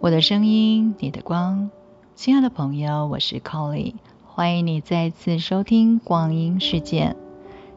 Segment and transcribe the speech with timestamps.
[0.00, 1.70] 我的声音，你的光，
[2.14, 3.94] 亲爱的朋友，我是 Colly，
[4.24, 7.16] 欢迎你再次收听光阴世界，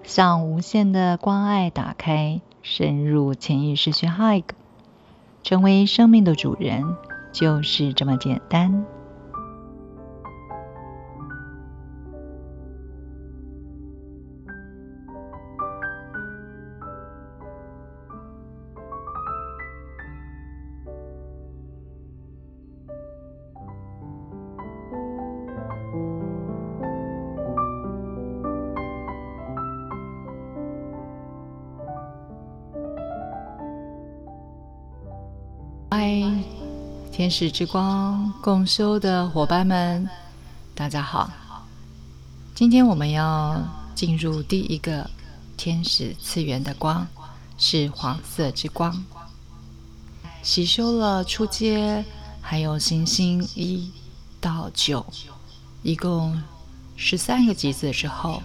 [0.04, 4.52] 向无限的关爱打开，深入潜意识去 hike，
[5.42, 6.96] 成为生命的主人，
[7.34, 8.86] 就是这么简单。
[37.32, 40.10] 天使之光共修的伙伴们，
[40.76, 41.32] 大家好！
[42.54, 43.58] 今天我们要
[43.96, 45.10] 进入第一个
[45.56, 47.08] 天使次元的光，
[47.58, 49.06] 是黄色之光。
[50.44, 52.04] 洗修了初阶，
[52.42, 53.90] 还有行星一
[54.42, 55.06] 到九，
[55.84, 56.44] 一共
[56.98, 58.44] 十三个级次之后，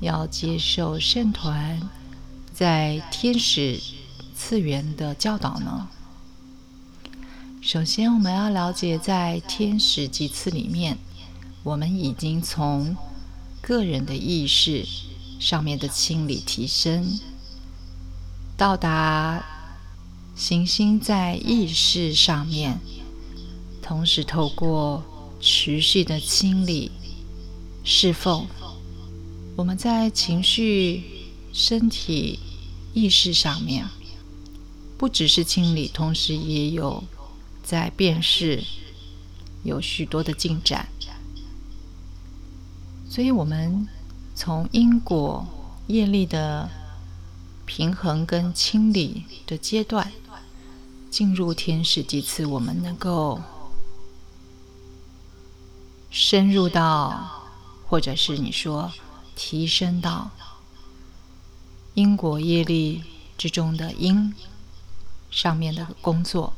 [0.00, 1.78] 要接受圣团
[2.54, 3.78] 在天使
[4.34, 5.86] 次元的教导呢。
[7.62, 10.98] 首先，我们要了解，在天使级次里面，
[11.62, 12.96] 我们已经从
[13.60, 14.84] 个人的意识
[15.38, 17.20] 上面的清理提升，
[18.56, 19.46] 到达
[20.34, 22.80] 行星在意识上面，
[23.80, 25.04] 同时透过
[25.40, 26.90] 持续的清理、
[27.84, 28.44] 侍奉，
[29.54, 31.04] 我们在情绪、
[31.52, 32.40] 身体、
[32.92, 33.86] 意识上面，
[34.98, 37.04] 不只是清理，同时也有。
[37.72, 38.62] 在辨识
[39.62, 40.88] 有许多的进展，
[43.08, 43.88] 所以我们
[44.34, 45.46] 从因果
[45.86, 46.68] 业力的
[47.64, 50.12] 平衡跟清理的阶段，
[51.10, 53.40] 进入天使几次，我们能够
[56.10, 57.48] 深入到，
[57.88, 58.92] 或者是你说
[59.34, 60.30] 提升到
[61.94, 63.02] 因果业力
[63.38, 64.34] 之中的因
[65.30, 66.52] 上面的工作。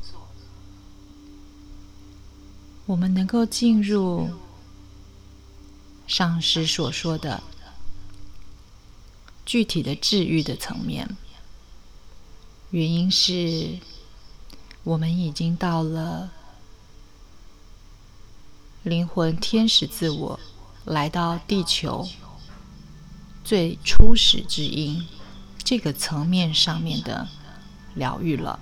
[2.87, 4.29] 我们能够进入
[6.05, 7.41] 上师所说的
[9.43, 11.17] 具体的治愈的层面，
[12.69, 13.79] 原因是
[14.83, 16.31] 我们已经到了
[18.83, 20.39] 灵魂天使自我
[20.83, 22.07] 来到地球
[23.43, 25.07] 最初始之因
[25.63, 27.27] 这个层面上面的
[27.95, 28.59] 疗愈了。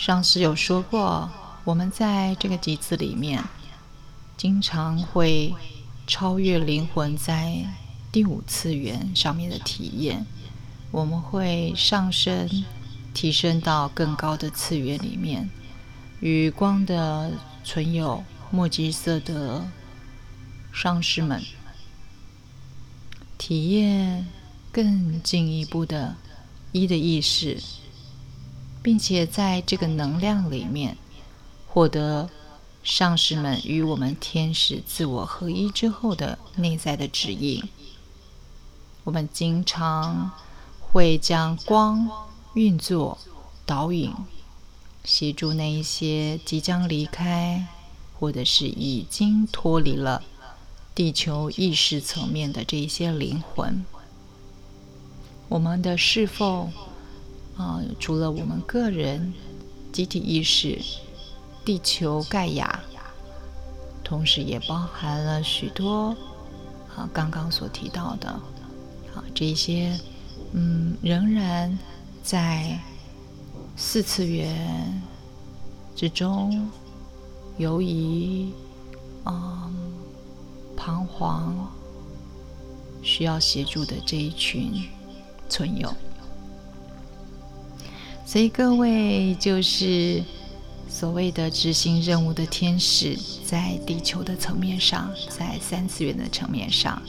[0.00, 1.30] 上师有说过，
[1.62, 3.44] 我们在这个集子里面，
[4.34, 5.54] 经常会
[6.06, 7.66] 超越灵魂在
[8.10, 10.24] 第五次元上面的体验。
[10.90, 12.48] 我们会上升，
[13.12, 15.50] 提升到更高的次元里面，
[16.20, 17.32] 与光的
[17.62, 19.68] 存有墨吉色的
[20.72, 21.42] 上师们，
[23.36, 24.26] 体验
[24.72, 26.16] 更进一步的
[26.72, 27.62] 一的意识。
[28.82, 30.96] 并且在这个能量里面
[31.68, 32.30] 获得
[32.82, 37.62] 上师们与我们天使自我合一之后的内在的指引。
[39.04, 40.30] 我们经常
[40.80, 42.08] 会将光
[42.54, 43.18] 运作、
[43.66, 44.14] 导引，
[45.04, 47.66] 协助那一些即将离开
[48.18, 50.22] 或者是已经脱离了
[50.94, 53.84] 地球意识层面的这一些灵魂。
[55.48, 56.72] 我们的侍奉。
[57.60, 59.34] 啊，除了我们个人
[59.92, 60.80] 集体意识、
[61.62, 62.80] 地球盖亚，
[64.02, 66.16] 同时也包含了许多
[66.96, 68.30] 啊刚刚所提到的
[69.14, 69.94] 啊这些
[70.52, 71.78] 嗯仍然
[72.22, 72.80] 在
[73.76, 75.02] 四次元
[75.94, 76.66] 之中
[77.58, 78.54] 游移、
[79.26, 79.70] 嗯
[80.74, 81.70] 彷徨、
[83.02, 84.88] 需要协助的这一群
[85.46, 85.94] 存有。
[88.30, 90.22] 所以各位就是
[90.88, 97.02] 所谓的执行任务的天使，在地球的层面上，在三次元的层面上。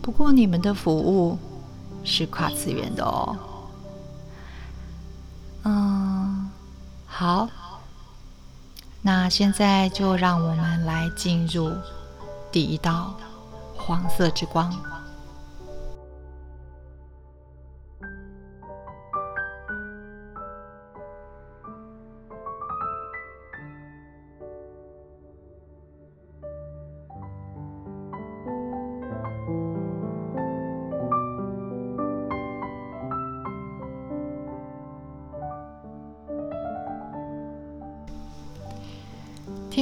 [0.00, 1.36] 不过你们的服务
[2.04, 3.36] 是跨次元的哦。
[5.64, 6.48] 嗯，
[7.04, 7.48] 好，
[9.02, 11.72] 那现在就让我们来进入
[12.52, 13.12] 第一道
[13.76, 14.72] 黄色之光。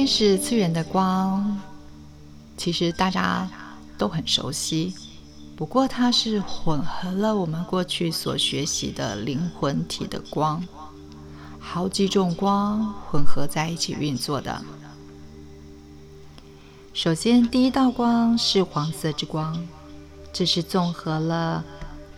[0.07, 1.59] 是次元的光，
[2.55, 3.47] 其实大家
[3.97, 4.95] 都很熟悉，
[5.55, 10.63] 不过它是混合了我们过去所学习的灵魂体的光，
[11.59, 14.63] 好几种光混合在一起运作的。
[16.93, 19.67] 首先，第一道光是黄色之光，
[20.31, 21.63] 这是综合了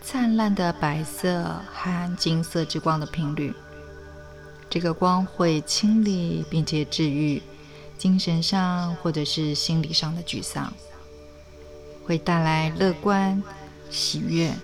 [0.00, 3.52] 灿烂的白色和金色之光的频率。
[4.70, 7.42] 这个光会清理并且治愈。
[8.00, 10.72] 精神上或者是心理上的沮丧，
[12.06, 13.42] 会带来乐观、
[13.90, 14.54] 喜悦。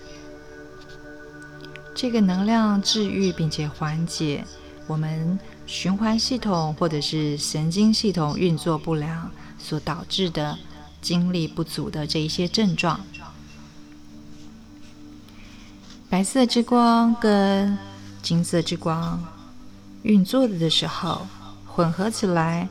[1.93, 4.43] 这个能量治愈并且缓解
[4.87, 9.29] 我们循环系统或者是神经系统运作不良
[9.59, 10.57] 所导致的
[10.99, 12.99] 精力不足的这一些症状。
[16.09, 17.77] 白色之光跟
[18.23, 19.23] 金色之光
[20.01, 21.27] 运作的时候，
[21.67, 22.67] 混合起来。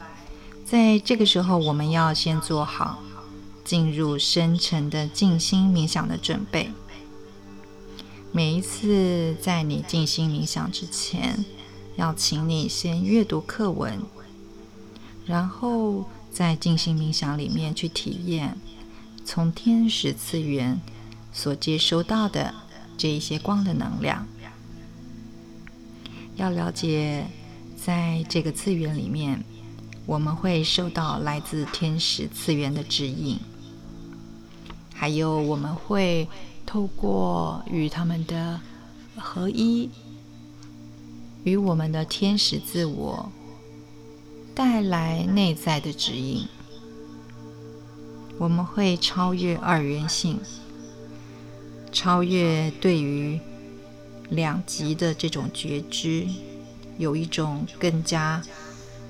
[0.66, 3.00] 在这个时候，我们要先做好
[3.64, 6.72] 进入深沉的静心冥想的准备。
[8.32, 11.44] 每一次在你静心冥想之前，
[11.94, 14.00] 要请你先阅读课文，
[15.24, 18.58] 然后在静心冥想里面去体验
[19.24, 20.80] 从天使次元
[21.32, 22.52] 所接收到的
[22.98, 24.26] 这一些光的能量。
[26.34, 27.28] 要了解，
[27.80, 29.44] 在这个次元里面。
[30.06, 33.40] 我们会受到来自天使次元的指引，
[34.94, 36.28] 还有我们会
[36.64, 38.60] 透过与他们的
[39.16, 39.90] 合一，
[41.42, 43.32] 与我们的天使自我
[44.54, 46.46] 带来内在的指引。
[48.38, 50.38] 我们会超越二元性，
[51.90, 53.40] 超越对于
[54.30, 56.28] 两极的这种觉知，
[56.96, 58.40] 有一种更加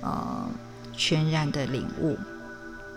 [0.00, 0.48] 呃。
[0.96, 2.16] 全然的领悟，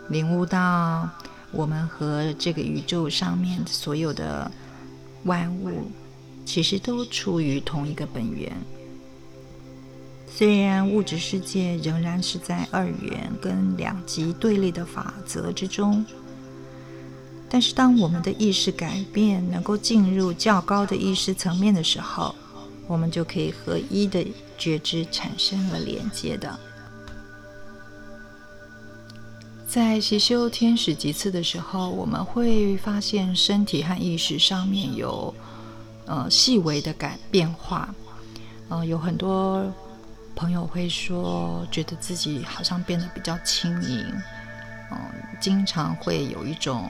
[0.09, 1.09] 领悟到
[1.51, 4.49] 我们和这个宇宙上面所有的
[5.23, 5.91] 万物，
[6.45, 8.51] 其实都出于同一个本源。
[10.31, 16.05] 虽然物质世界仍然是在二元跟两极对立的法则之中，
[17.49, 22.33] 但是当我们的意识改变，能够进入较高的意识层面的时候，
[22.87, 24.25] 我们就可以和一的
[24.57, 26.57] 觉知产生了连接的。
[29.69, 35.31] 在习修天使几次的时候，我们会发现身体和意识上面有
[36.07, 37.93] 呃细微的改变化。
[38.69, 39.71] 呃，有很多
[40.35, 44.11] 朋友会说，觉得自己好像变得比较轻盈，
[44.91, 44.97] 嗯，
[45.39, 46.89] 经常会有一种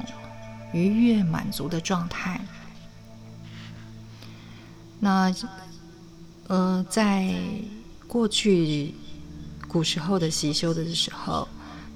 [0.72, 2.40] 愉悦满足的状态。
[5.02, 5.30] 那
[6.48, 7.36] 呃，在
[8.08, 8.96] 过去
[9.68, 11.46] 古时候的习修的时候。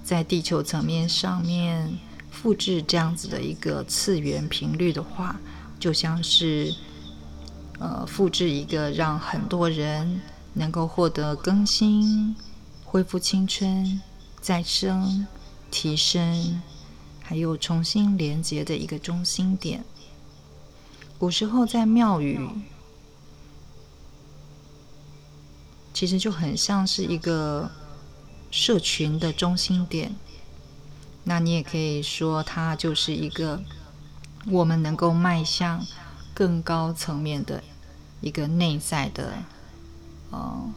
[0.04, 1.98] 在地球层面上面
[2.30, 5.40] 复制这样子的一个次元频率的话，
[5.80, 6.76] 就像是
[7.80, 10.20] 呃复制一个让很多人
[10.54, 12.36] 能够获得更新、
[12.84, 14.02] 恢复青春、
[14.42, 15.26] 再生、
[15.72, 16.62] 提升，
[17.22, 19.86] 还有重新连接的一个中心点。
[21.18, 22.38] 古时候在庙宇，
[25.94, 27.72] 其实就很像是一个。
[28.54, 30.16] 社群的中心点，
[31.24, 33.64] 那你也可以说，它就是一个
[34.46, 35.84] 我们能够迈向
[36.36, 37.64] 更高层面的
[38.22, 39.34] 一个内在的
[40.30, 40.72] 呃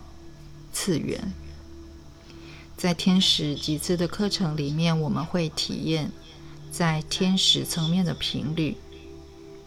[0.73, 1.35] 次元。
[2.79, 6.11] 在天使几次的课程里面，我们会体验
[6.71, 8.79] 在天使层面的频率。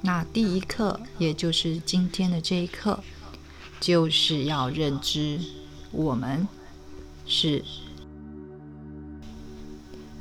[0.02, 3.04] 那第一课，也就是今天的这一课，
[3.80, 5.40] 就是要认知
[5.92, 6.48] 我们
[7.28, 7.64] 是。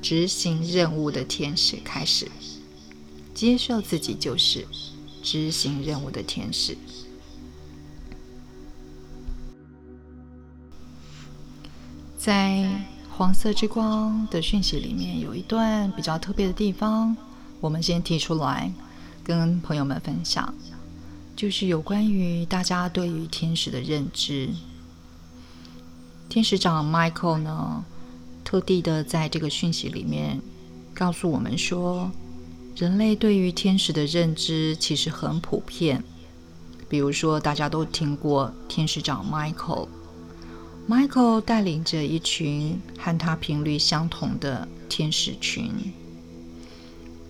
[0.00, 2.30] 执行任务的天使开始
[3.34, 4.66] 接受自己，就是
[5.22, 6.76] 执行任务的天使。
[12.16, 12.68] 在
[13.16, 17.16] 黄色之光的讯息里面，有一段比较特别的地方，
[17.60, 18.72] 我们先提出来
[19.24, 20.54] 跟朋友们分享，
[21.34, 24.50] 就是有关于大家对于天使的认知。
[26.28, 27.84] 天使长 Michael 呢？
[28.48, 30.40] 特地的在这个讯息里面
[30.94, 32.10] 告诉我们说，
[32.74, 36.02] 人类对于天使的认知其实很普遍。
[36.88, 45.70] 比如说，大家都听过天使长 Michael，Michael 带领着一群和他频率相同的天使群。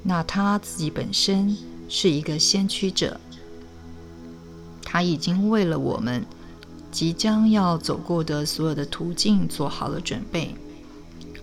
[0.05, 1.57] 那他自己本身
[1.89, 3.21] 是一个先驱者，
[4.85, 6.25] 他已经为了我们
[6.93, 10.55] 即将要走过的所有的途径做好了准备。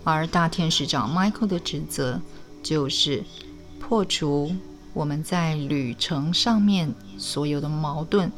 [0.05, 2.21] 而大天使长 Michael 的职责
[2.63, 3.24] 就是
[3.79, 4.55] 破除
[4.93, 8.31] 我们在旅程上面所有的矛盾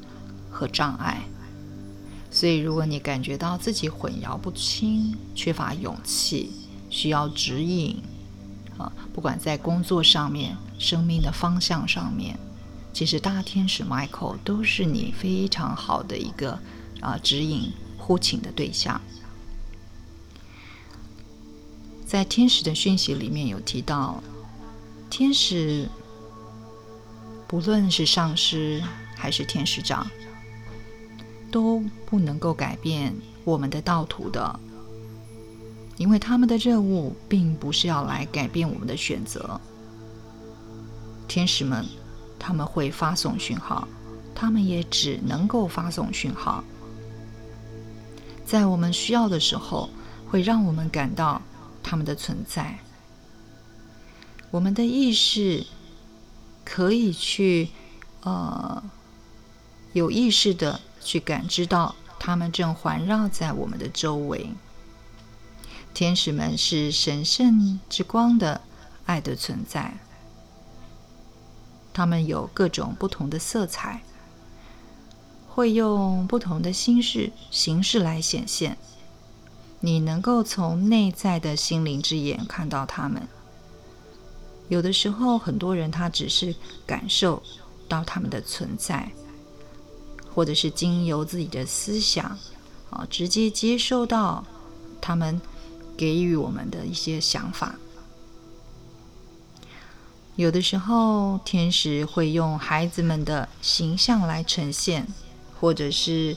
[0.49, 1.21] 和障碍。
[2.31, 6.51] 所以，如果你感觉到自己混淆不清、缺乏勇气、
[6.89, 8.01] 需要指引，
[8.77, 12.37] 啊，不管在工作上面、生命的方向上面，
[12.93, 16.57] 其实大天使 Michael 都是你非常好的一个
[17.01, 18.99] 啊指引、呼请的对象。
[22.07, 24.23] 在天使的讯息里面有提到，
[25.09, 25.89] 天使
[27.45, 28.81] 不论是上师
[29.13, 30.07] 还是天使长，
[31.51, 34.57] 都不能够改变我们的道途的，
[35.97, 39.59] 因为他们的任务并不是要来改变我们的选择。
[41.27, 41.85] 天使们
[42.39, 43.85] 他们会发送讯号，
[44.33, 46.63] 他们也只能够发送讯号，
[48.45, 49.89] 在我们需要的时候，
[50.29, 51.41] 会让我们感到。
[51.89, 52.79] 他们的存在，
[54.51, 55.65] 我们的意识
[56.65, 57.69] 可以去
[58.23, 58.83] 呃
[59.93, 64.49] 有意识的去感知到，他们正环绕在我们的周围。
[65.93, 68.59] 天使们是神圣之光的
[69.05, 69.97] 爱的存在，
[71.93, 74.01] 他们有各种不同的色彩，
[75.47, 78.77] 会用不同的形式形式来显现。
[79.79, 83.27] 你能够从内在的心灵之眼看到他们。
[84.69, 86.53] 有的时候，很多人他只是
[86.85, 87.41] 感受
[87.87, 89.11] 到他们的存在，
[90.33, 92.37] 或者是经由自己的思想
[92.89, 94.43] 啊，直接接受到
[94.99, 95.39] 他们
[95.95, 97.75] 给予我们的一些想法。
[100.35, 105.07] 有的时候，天使会用孩子们的形象来呈现，
[105.59, 106.35] 或者是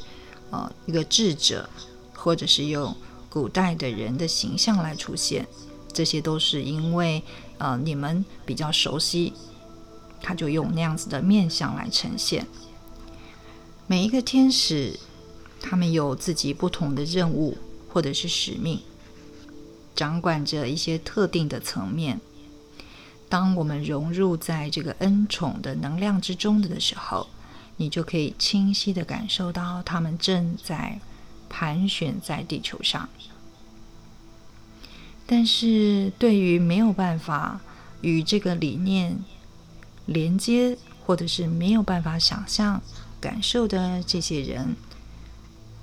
[0.51, 1.69] 呃一个智者，
[2.15, 2.95] 或者是用。
[3.31, 5.47] 古代的人的形象来出现，
[5.93, 7.23] 这些都是因为
[7.59, 9.33] 呃你们比较熟悉，
[10.21, 12.47] 他就用那样子的面相来呈现。
[13.87, 14.99] 每一个天使，
[15.61, 17.57] 他们有自己不同的任务
[17.89, 18.81] 或者是使命，
[19.95, 22.21] 掌管着一些特定的层面。
[23.29, 27.29] 当我们融入在这个恩宠的能量之中的时候，
[27.77, 31.01] 你就可以清晰的感受到他们正在。
[31.51, 33.09] 盘旋在地球上，
[35.27, 37.61] 但是对于没有办法
[38.01, 39.19] 与这个理念
[40.07, 42.81] 连接，或者是没有办法想象、
[43.21, 44.75] 感受的这些人，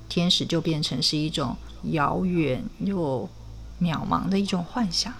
[0.10, 1.56] 天使就变成是一种
[1.92, 3.30] 遥远又
[3.80, 5.14] 渺茫的一种幻想。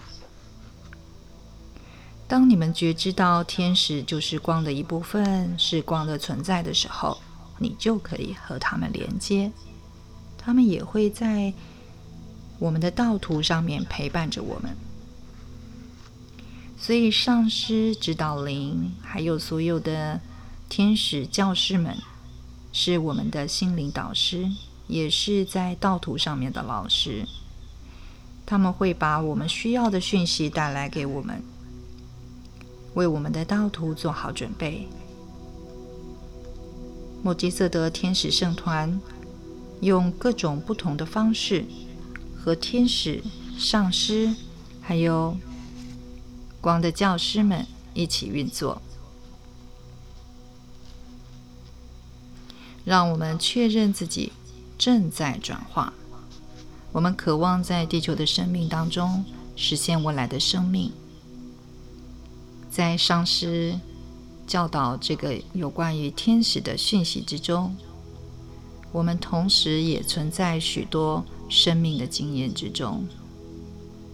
[2.28, 7.18] 当你们觉知到天使就是光的一部分，是光的存在的时候，
[7.60, 9.52] 你就可以和他们连接。
[10.48, 11.54] 他们也会在
[12.58, 14.78] 我们的道途上面陪伴着我们，
[16.80, 20.22] 所以上师、指导灵，还有所有的
[20.70, 21.98] 天使教师们，
[22.72, 24.50] 是我们的心灵导师，
[24.88, 27.28] 也是在道途上面的老师。
[28.46, 31.44] 他们会把我们需要的讯息带来给我们，
[32.94, 34.88] 为我们的道途做好准备。
[37.22, 38.98] 莫吉瑟德天使圣团。
[39.82, 41.66] 用各种不同的方式
[42.36, 43.24] 和天使、
[43.58, 44.34] 上师，
[44.82, 45.38] 还有
[46.60, 48.82] 光的教师们一起运作，
[52.84, 54.32] 让我们确认自己
[54.78, 55.94] 正在转化。
[56.92, 59.24] 我们渴望在地球的生命当中
[59.56, 60.92] 实现未来的生命。
[62.72, 63.80] 在上师
[64.48, 67.76] 教导这个有关于天使的讯息之中。
[68.92, 73.06] 我们同时也存在许多生命的经验之中。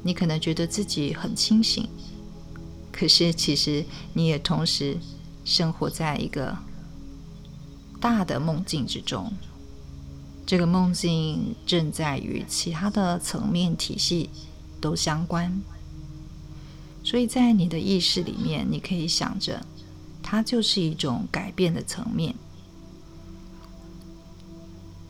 [0.03, 1.87] 你可能觉得自己很清醒，
[2.91, 4.97] 可是其实你也同时
[5.45, 6.57] 生活在一个
[8.01, 9.31] 大的梦境之中。
[10.45, 14.29] 这个梦境正在与其他的层面体系
[14.81, 15.61] 都相关，
[17.01, 19.65] 所以在你的意识里面，你可以想着，
[20.21, 22.35] 它就是一种改变的层面。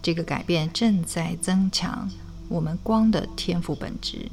[0.03, 2.10] 这个改变正在增强
[2.50, 4.29] 我们光的天赋本质。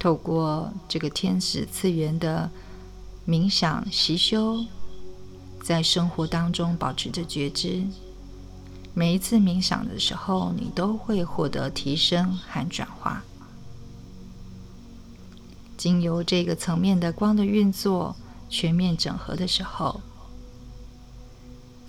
[0.00, 2.50] 透过这个天使次元的
[3.24, 4.66] 冥想习修，
[5.62, 7.84] 在生活当中保持着觉知。
[8.94, 13.22] 每一次冥想的时候，你都会获得提升和转化。
[15.76, 18.16] 经由这个层面的光的运作
[18.50, 20.00] 全面整合的时候。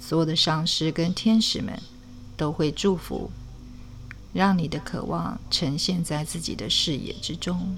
[0.05, 1.81] 所有的上师跟天使们
[2.35, 3.31] 都会祝福
[4.33, 7.73] 让你的渴望呈现在自己的视野之中。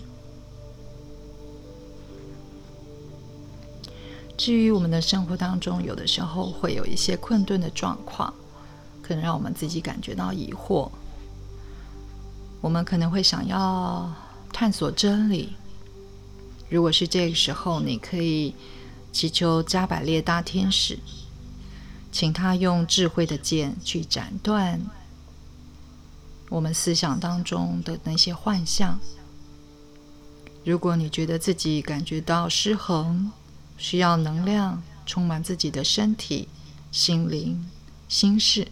[4.36, 8.34] 至于我们的生活当中，有的时候会有一些困顿的状况，
[9.04, 10.90] 可能让我们自己感觉到疑惑。
[12.60, 14.12] 我们可能会想要
[14.52, 15.54] 探索真理。
[16.70, 18.56] 如果是这个时候，你可以
[19.14, 20.98] 祈求加百列大天使，
[22.16, 24.80] 请他用智慧的剑去斩断
[26.48, 28.98] 我们思想当中的那些幻象。
[30.64, 33.34] 如果你觉得自己感觉到失衡，
[33.78, 36.48] 需要能量充满自己的身体、
[36.90, 37.70] 心灵、
[38.08, 38.70] 心事，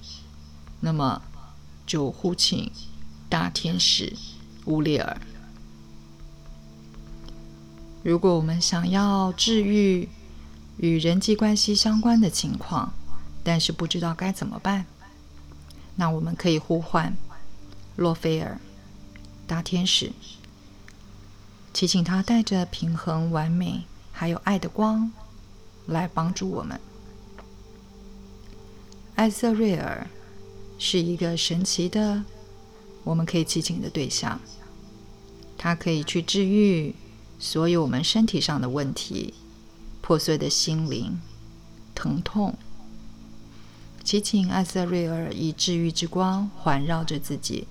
[0.80, 1.22] 那么
[1.86, 2.72] 就呼请
[3.28, 4.14] 大天使
[4.68, 5.20] 乌列尔。
[8.04, 10.08] 如果我们想要治愈
[10.78, 12.94] 与人际关系相关的情况，
[13.44, 14.86] 但是不知道该怎么办，
[15.96, 17.16] 那我们可以呼唤
[17.96, 18.60] 洛菲尔
[19.46, 20.12] 大天使，
[21.74, 23.84] 祈请他带着平衡、完美。
[24.16, 25.12] 还有爱的光
[25.88, 26.80] 来帮助我们。
[29.16, 30.08] 艾瑟瑞尔
[30.78, 32.24] 是一个神奇的，
[33.04, 34.40] 我们可以祈请的对象。
[35.58, 36.96] 它可以去治愈
[37.40, 39.34] 所有我们身体上的问题、
[40.00, 41.20] 破碎的心灵、
[41.96, 42.56] 疼痛。
[44.04, 47.68] 祈请艾瑟瑞尔以治愈之光环绕着自己，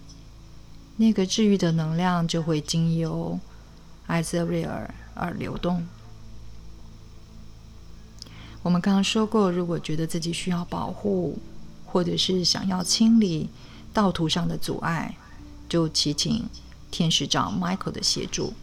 [0.96, 3.38] 那个治愈的能量就会经由
[4.06, 5.86] 艾瑟瑞尔而流动。
[8.62, 11.38] 我们刚刚说过，如果觉得自己需要保护，
[11.84, 13.50] 或者是想要清理
[13.92, 15.14] 道途上的阻碍，
[15.68, 16.48] 就祈请
[16.90, 18.54] 天使长 Michael 的协助。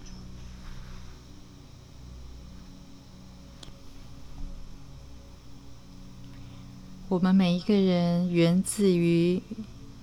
[7.10, 9.42] 我们每一个人源自于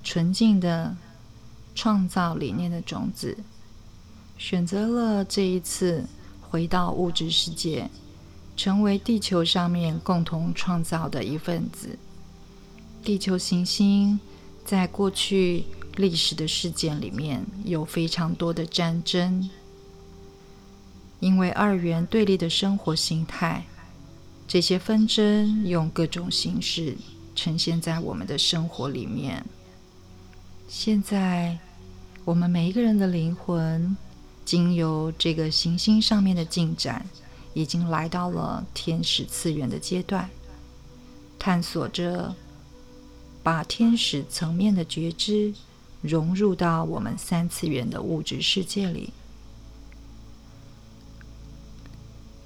[0.02, 0.96] 纯净的
[1.74, 3.38] 创造理念的种子，
[4.36, 6.04] 选择了这一次
[6.40, 7.88] 回到物质世界。
[8.56, 11.98] 成为地球上面共同创造的一份子。
[13.04, 14.18] 地球行星
[14.64, 19.50] 在过去历史的事件里面有非常多的战争，
[21.20, 23.66] 因为二元对立的生活形态，
[24.48, 26.96] 这些纷争用各种形式
[27.34, 29.44] 呈现在我们的生活里面。
[30.68, 31.58] 现在，
[32.24, 33.96] 我们每一个人的灵魂，
[34.44, 37.06] 经由这个行星上面的进展。
[37.54, 40.28] 已经来到了天使次元的阶段，
[41.38, 42.34] 探索着
[43.42, 45.54] 把天使层面的觉知
[46.02, 49.10] 融入到我们三次元的物质世界里。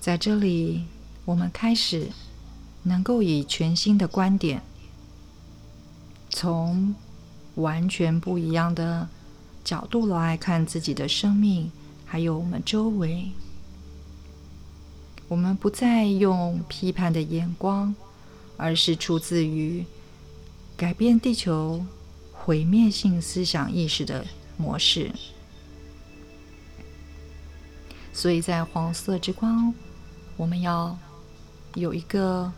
[0.01, 0.85] 在这里，
[1.25, 2.09] 我们开始
[2.83, 4.63] 能够以全新的观点，
[6.31, 6.95] 从
[7.57, 9.09] 完全不一样的
[9.63, 11.71] 角度来看自己的生命，
[12.07, 13.29] 还有我们周围。
[15.29, 17.95] 我们不再用批判的眼光，
[18.57, 19.85] 而是出自于
[20.77, 21.85] 改变地球
[22.33, 25.13] 毁灭性思想意识的模式。
[28.13, 29.73] 所以在黄色之光，
[30.37, 30.99] 我们要
[31.75, 32.53] 有一个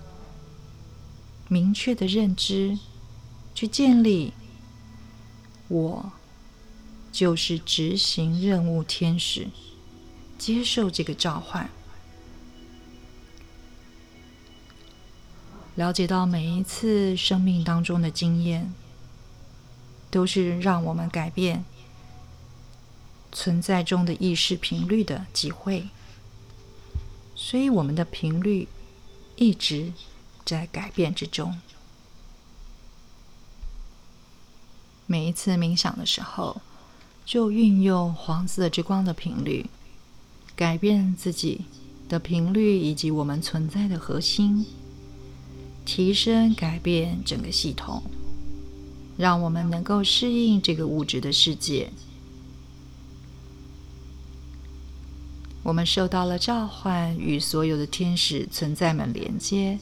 [1.48, 2.79] 明确的认知，
[3.55, 4.33] 去建立
[5.68, 6.12] 我
[7.12, 9.48] 就是执行任务天使，
[10.38, 11.68] 接受这个召唤。
[15.75, 18.75] 了解到每一次生命当中的经验，
[20.11, 21.64] 都是让我们改变
[23.31, 25.88] 存在中的意识频率的机会，
[27.35, 28.68] 所以我们的频率
[29.37, 29.92] 一直
[30.45, 31.59] 在改变之中。
[35.07, 36.61] 每一次冥想的时候，
[37.25, 39.66] 就运用黄色之光的频率，
[40.57, 41.66] 改变自己
[42.09, 44.64] 的频率以及我们存在的核心。
[45.85, 48.05] 提升、改变整个系统，
[49.18, 51.90] 让我们能够适应这个物质的世界。
[55.62, 59.79] 我们受到了召唤，与所有的天使存在们连接，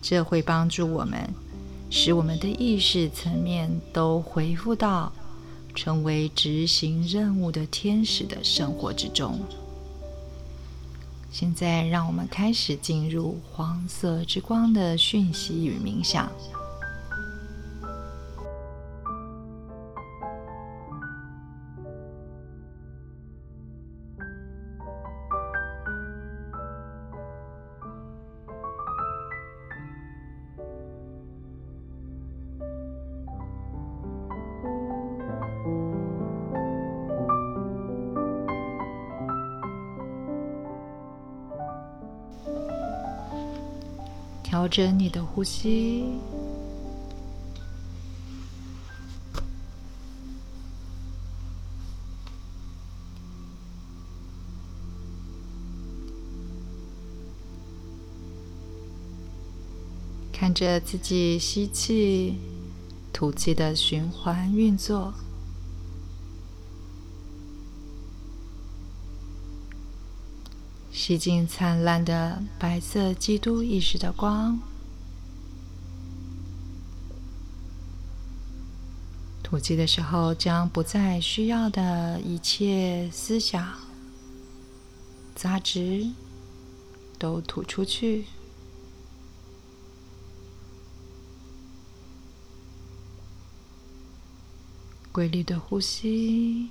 [0.00, 1.34] 这会帮助我们，
[1.90, 5.12] 使我们的意识层面都恢复到
[5.74, 9.40] 成为执行任务的天使的生活之中。
[11.32, 16.30] 现在，让我们开始进入黄色之光的讯息与冥想。
[44.54, 46.04] 调整你的呼吸。
[60.32, 62.38] 看着自己吸气、
[63.12, 65.12] 吐气的循环运作，
[71.06, 74.58] 吸进灿烂的白色基督意识的光，
[79.42, 83.74] 吐气的时候，将不再需要的一切思想、
[85.34, 86.08] 杂质
[87.18, 88.24] 都吐出去。
[95.12, 96.70] 规律的呼吸，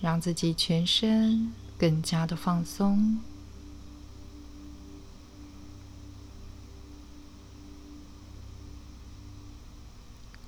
[0.00, 1.52] 让自己全身
[1.82, 3.18] 更加的放松。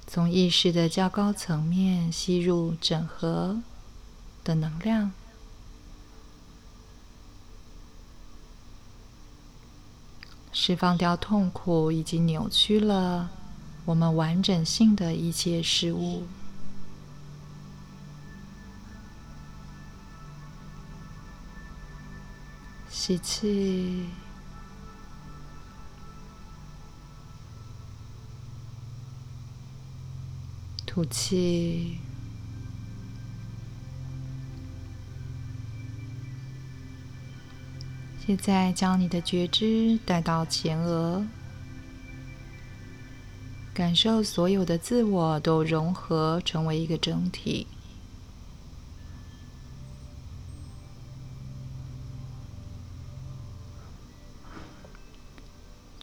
[0.07, 3.61] 从意识的较高层面吸入整合
[4.45, 5.11] 的能量，
[10.53, 13.29] 释放掉痛苦以及扭曲了。
[13.87, 16.23] 我们完整性的一切事物，
[23.07, 24.07] 吸气，
[30.87, 31.99] 吐气。
[38.27, 41.27] 现在，将你的觉知带到前额。
[43.75, 47.67] 感受所有的自我都融合成为一个整体，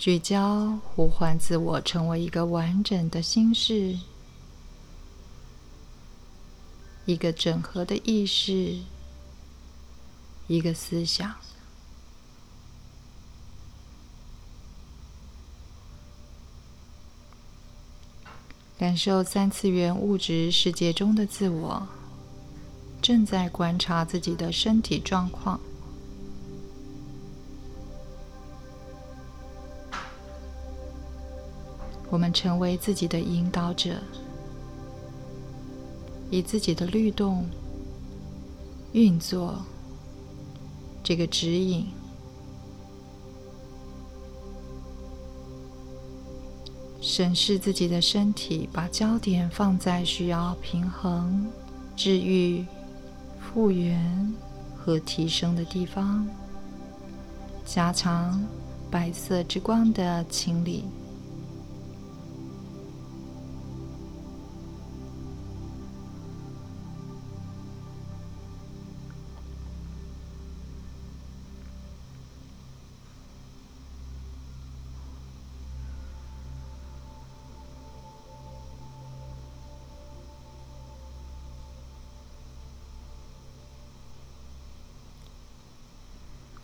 [0.01, 3.99] 聚焦呼唤自我成为一个完整的心事，
[7.05, 8.79] 一个整合的意识，
[10.47, 11.35] 一个思想。
[18.79, 21.87] 感受三次元物质世界中的自我，
[23.03, 25.61] 正在观察自己的身体状况。
[32.11, 33.95] 我们成为自己的引导者，
[36.29, 37.49] 以自己的律动
[38.91, 39.55] 运作
[41.01, 41.87] 这个指引。
[46.99, 51.49] 审视自己的身体，把焦点放在需要平衡、
[51.95, 52.65] 治愈、
[53.39, 54.33] 复原
[54.77, 56.27] 和提升的地方，
[57.65, 58.45] 加强
[58.91, 60.83] 白色之光的清理。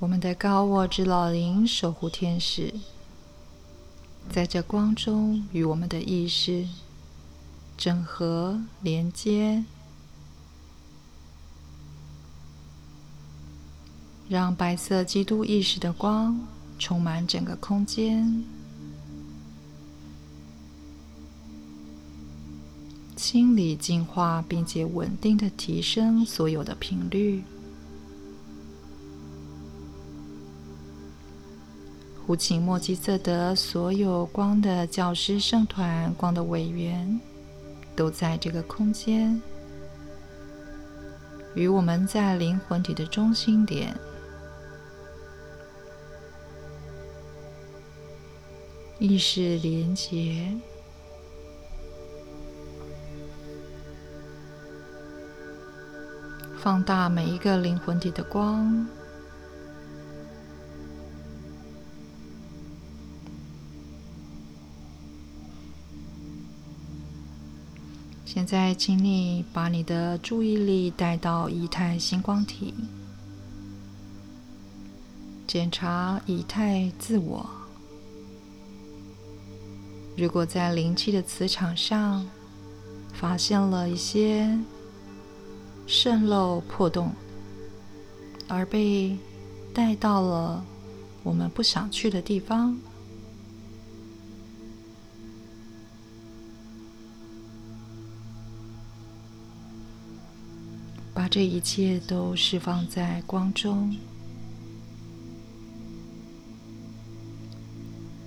[0.08, 2.74] 我们的高我之老灵守护天使，
[4.32, 6.66] 在这光中与我们的意识
[7.78, 9.66] 整合连接，
[14.30, 16.40] 让白色基督意识的光
[16.80, 18.46] 充满整个空间，
[23.18, 27.44] 清理、净化，并且稳定的提升所有的频率。
[32.28, 37.18] 胡琴莫基瑟德所有光的教师圣团光的委员
[37.96, 39.42] 都在这个空间，
[41.56, 43.98] 与我们在灵魂体的中心点
[49.00, 50.52] 意识连接，
[56.62, 58.86] 放大每一个灵魂体的光。
[68.38, 72.72] 现在，请你把你的注意力带到以太星光体，
[75.48, 77.44] 检查以太自我。
[80.16, 82.24] 如果在灵气的磁场上
[83.12, 84.56] 发现了一些
[85.88, 87.12] 渗漏破洞，
[88.48, 89.18] 而被
[89.74, 90.64] 带到了
[91.24, 92.78] 我们不想去的地方，
[101.28, 103.96] 这一切都释放在光中。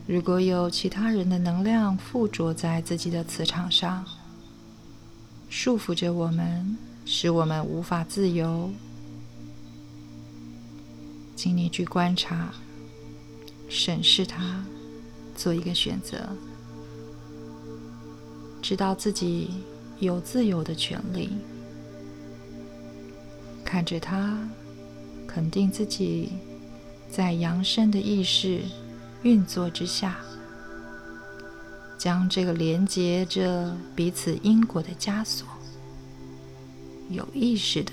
[0.06, 4.04] 如果有其他人的能量附着在自己的磁场上，
[5.48, 8.70] 束缚着我们，使我们无法自由，
[11.36, 12.52] 请你去观察、
[13.68, 14.64] 审视它，
[15.36, 16.28] 做一个选择，
[18.60, 19.50] 知道自己
[20.00, 21.30] 有自由的权利。
[23.70, 24.36] 看着他，
[25.28, 26.32] 肯定自己
[27.08, 28.62] 在扬升的意识。
[29.22, 30.16] 运作之下，
[31.96, 35.46] 将这个连接着彼此因果的枷锁，
[37.10, 37.92] 有意识的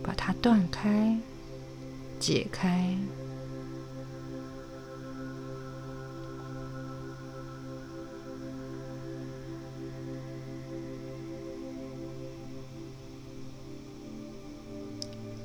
[0.00, 1.18] 把它断开、
[2.20, 2.96] 解开。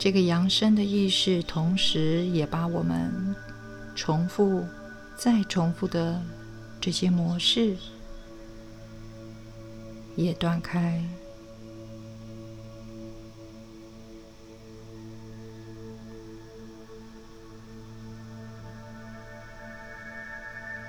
[0.01, 3.35] 这个扬升的意识，同时也把我们。
[3.95, 4.65] 重复、
[5.15, 6.19] 再重复的
[6.79, 7.77] 这些模式
[10.15, 11.03] 也断开。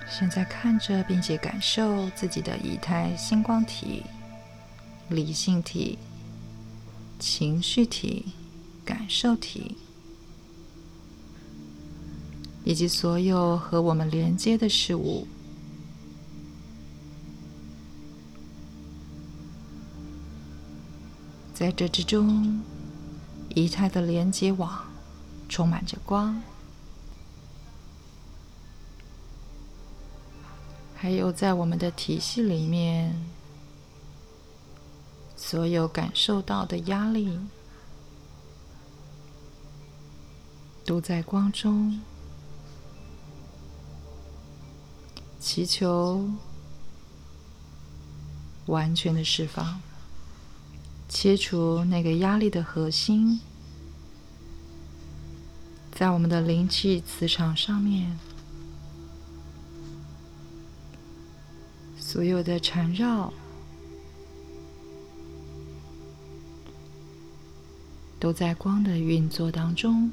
[0.09, 4.05] 现在看着并且感受自己的仪态星光体、
[5.11, 5.99] 理性体、
[7.19, 8.33] 情绪体、
[8.85, 9.77] 感受体。
[12.65, 15.27] 以及所有和我们连接的事物，
[21.53, 22.63] 在这之中，
[23.57, 24.85] 仪态的连接网
[25.49, 26.41] 充满着光，
[30.95, 33.13] 还有在我们的体系里面，
[35.37, 37.41] 所有感受到的压力，
[40.85, 42.01] 都在光中。
[45.39, 46.31] 祈求
[48.67, 49.81] 完全的释放，
[51.09, 53.41] 切除那个压力的核心，
[55.91, 58.17] 在我们的灵气磁场上面，
[61.99, 63.33] 所有的缠绕
[68.21, 70.09] 都在光的运作当中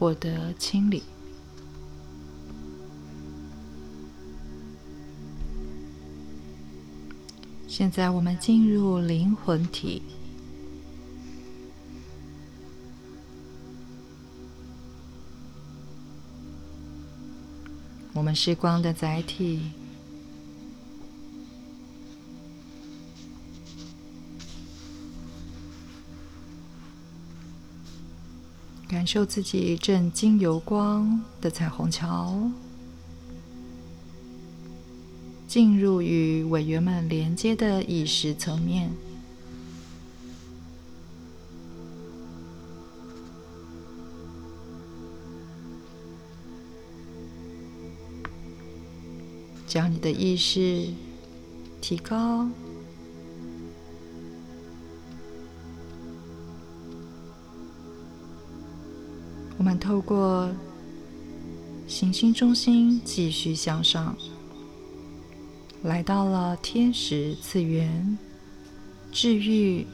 [0.00, 1.02] 获得清理。
[7.68, 10.02] 现在我们进入灵魂体，
[18.14, 19.60] 我们是光的载体，
[29.00, 32.38] 感受自己正经由光的彩虹桥。
[35.48, 38.90] 进入与委员们连接的意识层面，
[49.66, 50.92] 将你的意识
[51.80, 52.46] 提高。
[59.70, 60.50] 们透过
[61.86, 64.16] 行星中心继续向上。
[65.84, 68.18] 来到了天使次元，
[69.12, 69.86] 治愈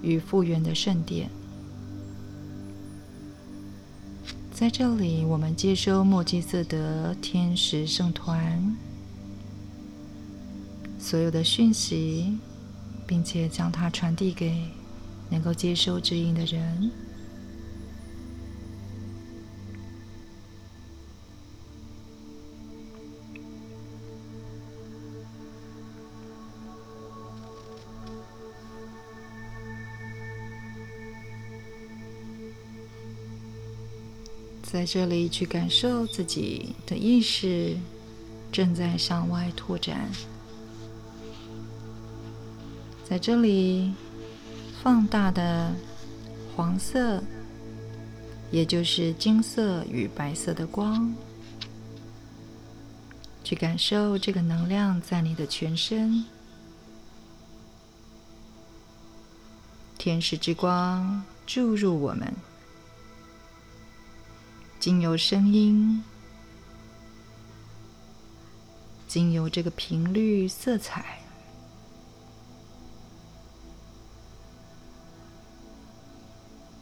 [0.00, 1.28] 与复原的圣殿，
[4.54, 8.74] 在这里，我们接收墨基色德天使圣团
[10.98, 12.38] 所有的讯息，
[13.06, 14.64] 并且将它传递给
[15.28, 16.90] 能够接收指引的人。
[34.70, 37.74] 在这里去感受自己的意识
[38.52, 40.10] 正在向外拓展，
[43.08, 43.94] 在这里
[44.82, 45.74] 放大的
[46.54, 47.22] 黄色，
[48.50, 51.14] 也就是金色与白色的光，
[53.42, 56.26] 去感受这个能量在你的全身，
[59.96, 62.30] 天使之光注入我们。
[64.80, 66.02] 经由声音，
[69.08, 71.18] 经由这个频率、色彩，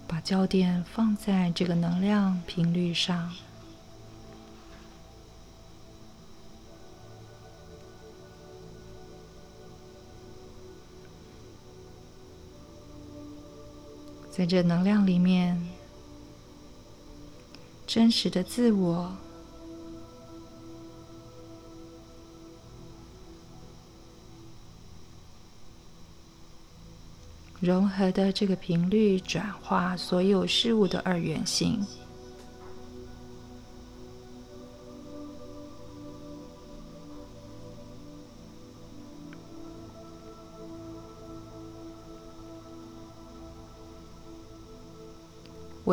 [0.06, 3.32] 把焦点放在这个能量频率上。
[14.30, 15.58] 在这能量里面，
[17.96, 19.10] 真实的自我
[27.58, 31.82] 融合的这个频率，转化所有事物的二元性。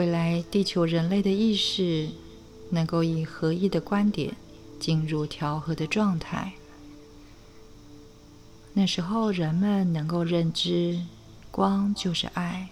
[0.04, 2.10] 未来，地球人类的意识
[2.72, 4.36] 能够以合一的观点
[4.78, 6.52] 进入调和的状态。
[8.74, 11.02] 那时候，人们能够认知
[11.52, 12.68] 光就是爱，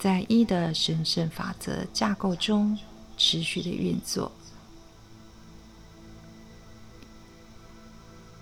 [0.00, 2.76] 在一的神圣法则架构中
[3.16, 4.32] 持续的运作。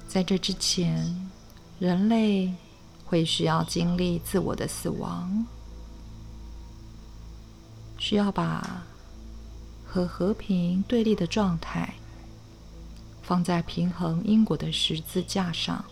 [0.09, 1.31] 在这之前，
[1.79, 2.51] 人类
[3.05, 5.47] 会需要经历自我的死亡。
[7.99, 8.85] 需要把
[9.85, 11.95] 和和平对立的状态
[13.23, 15.85] 放在平衡因果的十字架上，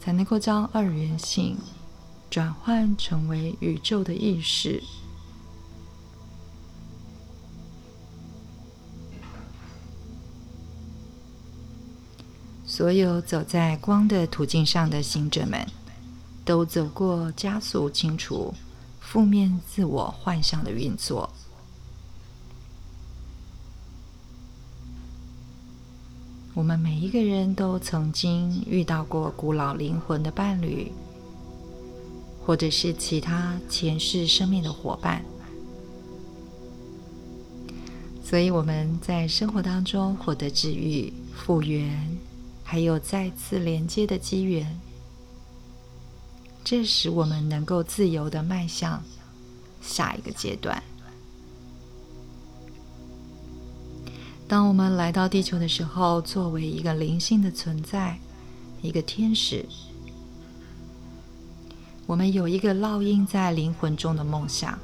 [0.00, 1.58] 才能够将二元性
[2.30, 4.82] 转换成为宇宙的意识。
[12.66, 15.64] 所有走在光的途径上的行者们，
[16.44, 18.52] 都走过加速清除。
[19.14, 21.30] 负面自我幻象的运作。
[26.52, 30.90] 我们每一个人都曾经遇到过古老灵魂的伴侣，
[32.44, 35.24] 或者是其他前世生命的伙伴，
[38.24, 42.18] 所以我们在生活当中获得治愈、复原，
[42.64, 44.80] 还有再次连接的机缘。
[46.64, 49.04] 这使我们能够自由的迈向
[49.82, 50.82] 下一个阶段。
[54.48, 58.18] 当我们来到地球的时候，作为一个灵性的存在，
[58.80, 59.66] 一个天使，
[62.06, 64.78] 我们有一个烙印在灵魂中的梦想，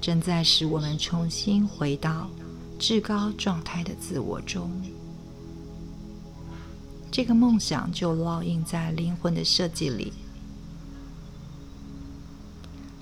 [0.00, 2.28] 正在使我们重新回到
[2.78, 4.70] 至高状态的自我中。
[7.10, 10.12] 这个梦想就烙印在灵魂的设计里。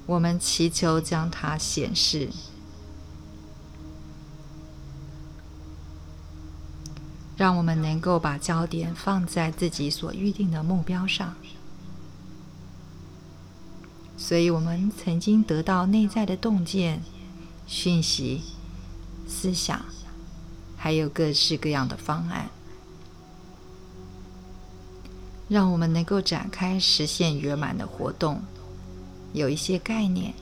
[0.07, 2.29] 我们祈求将它显示，
[7.37, 11.35] 让我们能够把焦点放在自己所预定的目标上。
[14.17, 17.03] 所以，我们曾经得到内在的洞见、
[17.67, 18.43] 讯息、
[19.27, 19.85] 思想，
[20.77, 22.51] 还有各式各样的方案，
[25.49, 28.43] 让我们能够展开实现圆满的活动。
[29.33, 30.35] 有一些概念，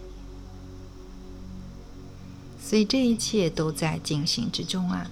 [2.60, 5.10] 所以这一切都在进行之中啊！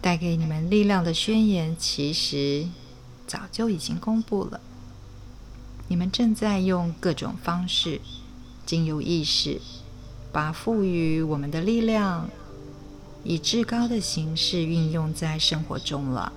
[0.00, 2.66] 带给你们力量的宣言，其实
[3.26, 4.60] 早就已经公布了。
[5.88, 8.02] 你们正在用各种方式，
[8.66, 9.62] 经由意识，
[10.30, 12.28] 把赋予我们的力量，
[13.22, 16.32] 以至高的形式运用在生活中了。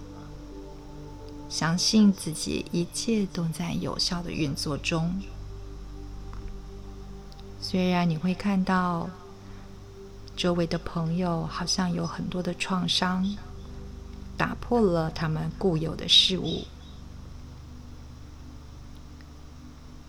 [1.58, 5.20] 相信自己，一切都在有效的运作中。
[7.60, 9.10] 虽然你会看到
[10.36, 13.36] 周围的朋友好像有很多的创伤，
[14.38, 16.66] 打破了他们固有的事物。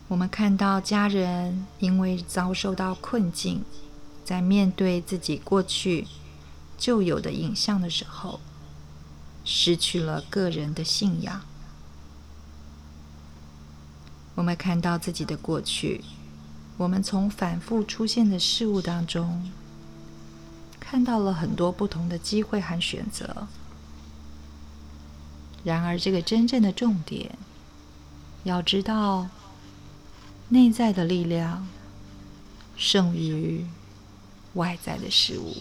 [0.07, 3.63] 我们看到家人因为遭受到困境，
[4.23, 6.05] 在面对自己过去
[6.77, 8.39] 旧有的影像的时候。
[9.51, 11.41] 失去了个人的信仰。
[14.35, 16.03] 我们看到自己的过去，
[16.77, 19.51] 我们从反复出现的事物当中，
[20.79, 23.47] 看到了很多不同的机会和选择。
[25.63, 27.35] 然而，这个真正的重点，
[28.43, 29.29] 要知道，
[30.49, 31.67] 内在的力量
[32.77, 33.65] 胜于
[34.53, 35.57] 外在的事物。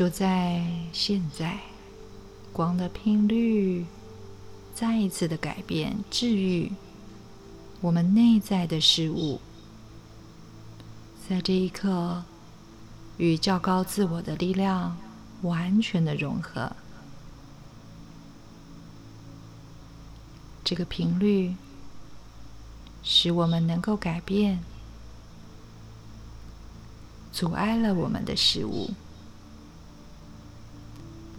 [0.00, 1.58] 就在现在
[2.54, 3.84] 光的频率
[4.74, 6.72] 再一次的改变治愈
[7.82, 9.42] 我们内在的事物。
[11.28, 12.24] 在这一刻
[13.18, 14.96] 与较高自我的力量
[15.42, 16.74] 完全的融合。
[20.64, 21.54] 这个频率
[23.02, 24.60] 使我们能够改变
[27.30, 28.94] 阻碍了我们的事物。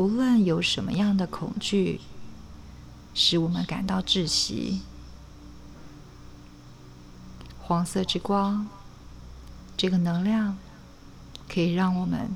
[0.01, 2.01] 无论有什么样的恐惧，
[3.13, 4.81] 使我们感到窒息，
[7.61, 8.67] 黄色之光，
[9.77, 10.57] 这个能量
[11.47, 12.35] 可以让我们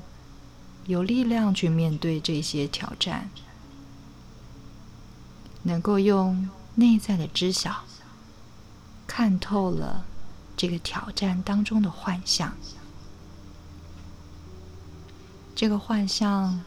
[0.86, 3.28] 有力量去面对这些挑战，
[5.64, 7.82] 能够用内在的知晓
[9.08, 10.04] 看透了
[10.56, 12.52] 这个挑战当中的幻象，
[15.56, 16.60] 这个幻象。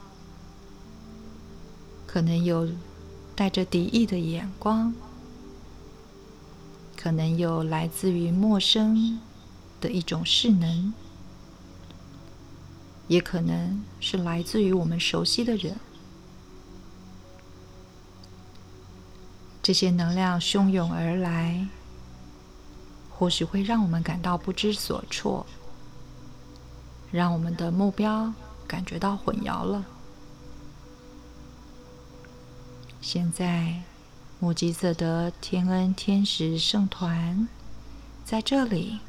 [2.12, 2.68] 可能有
[3.36, 4.92] 带着敌意的眼光，
[6.98, 9.20] 可能有来自于陌生
[9.80, 10.92] 的一种势能，
[13.08, 15.80] 也可能是来自于我们熟悉的人。
[19.62, 21.68] 这些能量汹涌而来，
[23.12, 25.46] 或许会让我们感到不知所措，
[27.12, 28.34] 让我们的目标
[28.68, 29.86] 感觉到混淆了。
[33.02, 33.82] 现在，
[34.40, 37.48] 目吉色德天恩天使圣团
[38.24, 39.00] 在这里，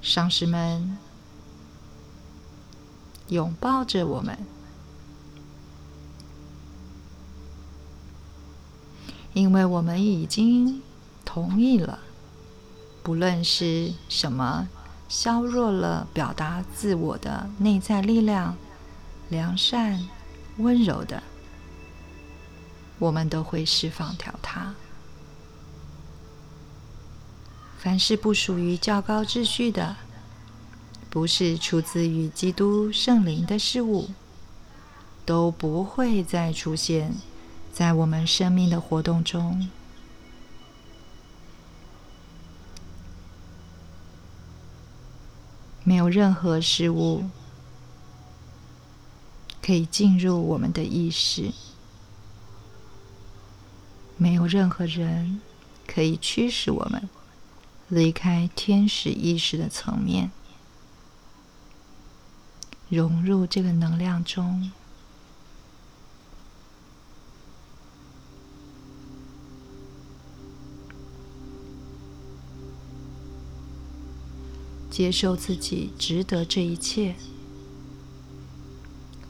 [0.00, 0.98] 上师们
[3.28, 4.36] 拥抱着我们，
[9.34, 10.82] 因为我们已经
[11.24, 12.00] 同意了，
[13.02, 14.68] 不论是什么。
[15.12, 18.56] 削弱了表达自我的内在力量，
[19.28, 20.08] 良善、
[20.56, 21.22] 温柔的，
[22.98, 24.74] 我们都会释放掉它。
[27.78, 29.94] 凡是不属于较高秩序的，
[31.10, 34.08] 不是出自于基督圣灵的事物，
[35.26, 37.12] 都不会再出现
[37.70, 39.68] 在我们生命的活动中。
[45.84, 47.28] 没有任何事物
[49.60, 51.52] 可以进入我们的意识，
[54.16, 55.40] 没有任何人
[55.86, 57.08] 可以驱使我们
[57.88, 60.30] 离开天使意识的层面，
[62.88, 64.70] 融入这个能量中。
[74.92, 77.14] 接受自己值得这一切，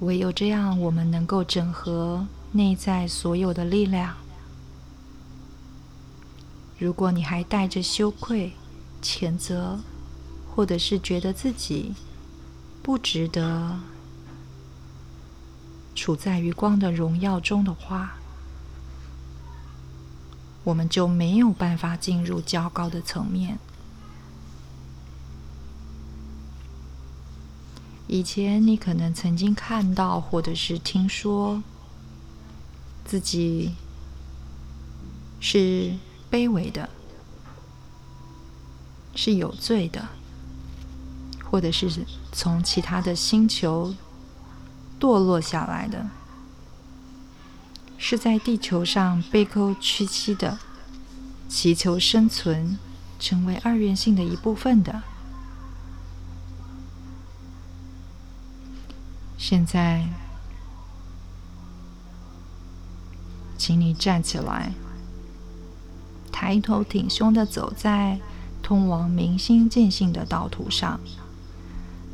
[0.01, 4.17] 唯有这样，我们能够整合内在所有的力量。
[6.81, 8.55] 如果你还带着羞愧、
[9.01, 9.79] 谴责，
[10.53, 11.95] 或者是觉得自己
[12.83, 13.79] 不值得
[15.95, 18.17] 处在于光的荣耀中的话，
[20.65, 23.61] 我们就没有办法进入较高的层面。
[28.13, 31.63] 以前你可能曾经看到，或者是听说，
[33.07, 33.75] 自己
[35.41, 35.95] 是
[36.31, 36.91] 卑微的，
[39.15, 40.11] 是有罪的，
[41.43, 43.95] 或者是从其他的星球
[45.01, 46.11] 堕落下来的，
[47.97, 50.59] 是在地球上被扣屈膝的，
[51.49, 52.77] 祈求生存，
[53.19, 55.03] 成为二元性的一部分的。
[59.45, 60.07] 现在，
[63.59, 64.73] 请你站起来，
[66.31, 68.21] 抬头挺胸的走在
[68.63, 71.01] 通往明心见性的道途上，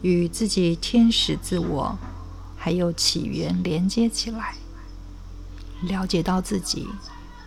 [0.01, 1.99] 与自己天使自我
[2.57, 4.55] 还有起源连接起来，
[5.83, 6.89] 了解到自己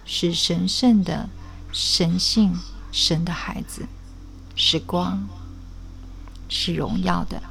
[0.05, 1.27] 是神圣的
[1.71, 2.55] 神性
[2.91, 3.88] 神的孩子，
[4.55, 5.27] 是光，
[6.47, 7.41] 是荣耀的。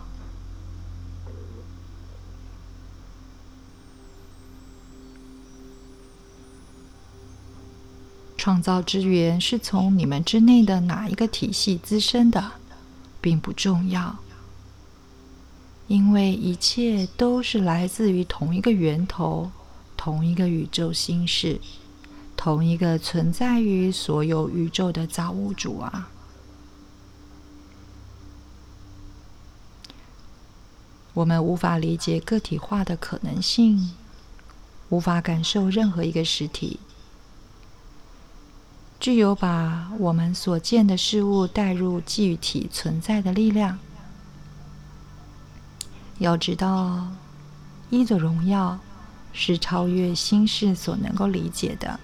[8.41, 12.53] 创造之源是从你们之内的哪一个体系滋生的，
[13.21, 14.17] 并不重要，
[15.89, 19.53] 因为一切都是来自于同一个源头、
[19.95, 21.61] 同一个宇宙心事、
[22.35, 26.09] 同一个存在于所有宇宙的造物主啊！
[31.13, 33.91] 我们无法理解个体化的可能性，
[34.89, 36.81] 无法感受任何一个实体。
[39.01, 43.79] 具有把我们所见的事物带入具体存在的力量，
[46.19, 47.09] 要知道，
[47.89, 48.79] 一的荣耀
[49.33, 51.99] 是超越心事所能够理解的。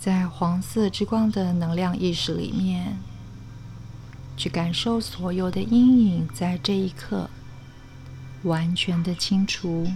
[0.00, 2.98] 在黄色之光的能量意识里面，
[4.36, 7.30] 去感受所有的阴影，在这一刻
[8.44, 9.86] 完全的清除，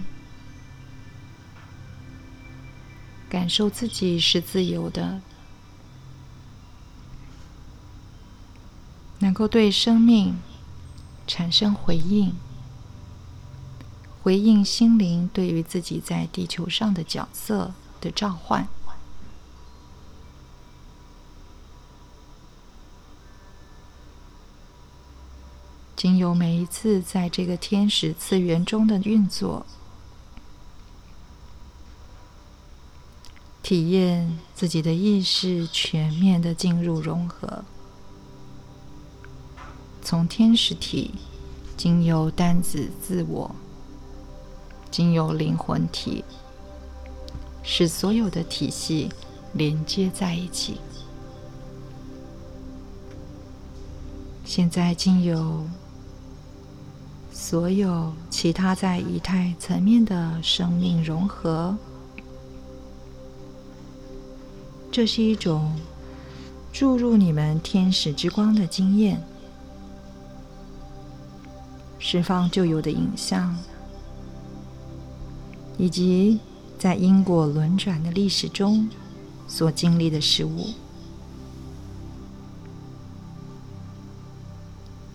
[3.29, 5.21] 感受自己是自由的，
[9.19, 10.39] 能够对生命
[11.25, 12.33] 产生回应，
[14.23, 18.67] 回应心灵对于自己在地球上的角色的召唤。
[25.97, 29.65] 经由每一次在这个天使次元中的运作，
[33.63, 37.65] 体验自己的意识全面的进入融合，
[40.03, 41.15] 从天使体
[41.75, 43.55] 经由单子自我，
[44.91, 46.23] 经由灵魂体，
[47.63, 49.11] 使所有的体系
[49.53, 50.79] 连接在一起。
[54.45, 55.67] 现在经由。
[57.49, 61.77] 所有其他在仪态层面的生命融合，
[64.91, 65.73] 这是一种
[66.73, 69.23] 注入你们天使之光的经验，
[71.97, 73.55] 释放旧有的影像，
[75.77, 76.41] 以及
[76.77, 78.89] 在因果轮转的历史中
[79.47, 80.67] 所经历的事物，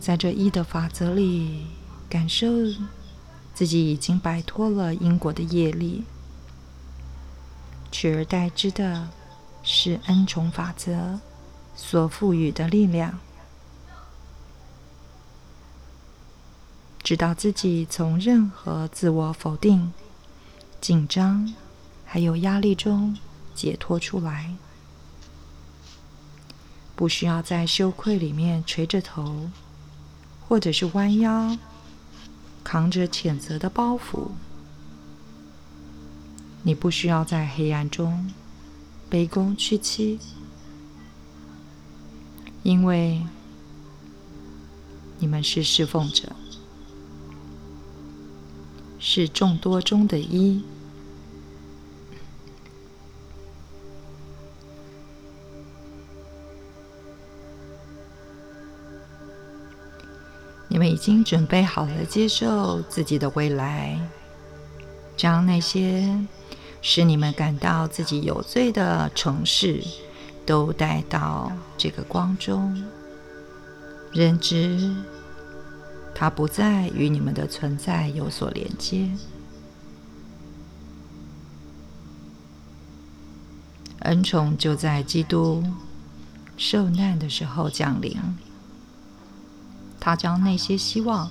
[0.00, 1.66] 在这一的法则里。
[2.12, 2.46] 感受
[3.54, 6.04] 自己已经摆脱了因果的业力，
[7.90, 9.08] 取而代之的
[9.62, 11.20] 是恩宠法则
[11.74, 13.18] 所赋予的力量。
[17.02, 19.90] 知道自己从任何自我否定、
[20.82, 21.54] 紧张
[22.04, 23.16] 还有压力中
[23.54, 24.54] 解脱出来，
[26.94, 29.48] 不需要在羞愧里面垂着头，
[30.46, 31.56] 或者是弯腰。
[32.64, 34.28] 扛着谴责的包袱，
[36.62, 38.32] 你不需要在黑暗中
[39.10, 40.18] 卑躬屈膝，
[42.62, 43.26] 因为
[45.18, 46.32] 你们是侍奉者，
[48.98, 50.62] 是众多中的一。
[60.82, 63.96] 们已经准备好了接受自己的未来，
[65.16, 66.12] 将那些
[66.80, 69.80] 使你们感到自己有罪的城市
[70.44, 72.82] 都带到这个光中，
[74.10, 74.92] 认知
[76.12, 79.08] 它不再与你们的存在有所连接，
[84.00, 85.62] 恩宠就在基督
[86.56, 88.20] 受难的时候降临。
[90.04, 91.30] 他将那些希望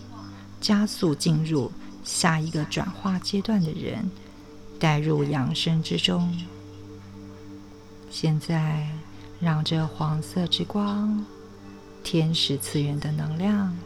[0.61, 1.69] 加速进入
[2.05, 4.09] 下一个转化阶段的人
[4.79, 6.33] 带入养生之中。
[8.09, 8.87] 现在，
[9.41, 11.25] 让这黄色之光、
[12.01, 13.77] 天使次元的能量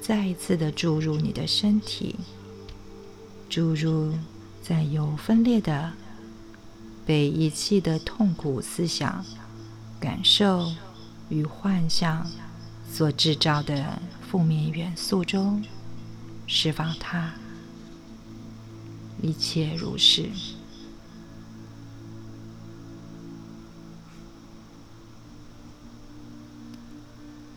[0.00, 2.14] 再一次的注入你的身体，
[3.50, 4.12] 注入
[4.62, 5.92] 在有分裂的、
[7.04, 9.24] 被遗弃的痛苦思想、
[9.98, 10.70] 感受
[11.28, 12.24] 与幻象。
[12.94, 15.64] 所制造的负面元素中，
[16.46, 17.34] 释放它，
[19.20, 20.30] 一切如是。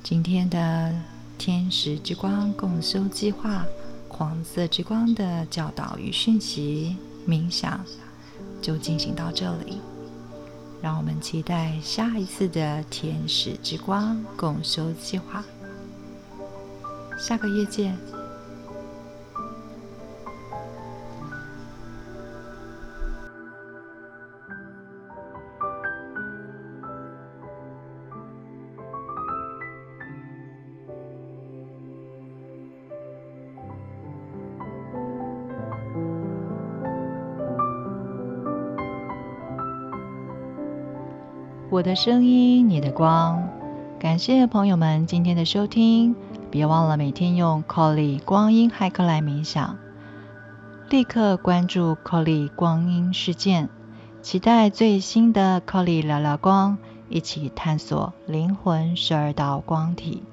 [0.01, 0.99] 今天的
[1.37, 3.63] 天使之光共修计划，
[4.09, 7.85] 黄色之光的教导与讯息冥想，
[8.59, 9.77] 就进行到这里。
[10.81, 15.43] 让我们期待下一次的天使之光共修计划。
[17.17, 17.97] 下个月见。
[41.77, 43.47] 我的声音，你的光。
[43.99, 46.15] 感谢朋友们今天的收听，
[46.49, 49.77] 别忘了每天用 Colly 光阴骇客来冥想。
[50.89, 53.69] 立刻关注 Colly 光阴事件，
[54.23, 60.23] 期待最新的 Colly 聊聊光一起探索灵魂十二道光体。